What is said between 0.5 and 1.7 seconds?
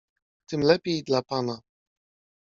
lepiej dla pana."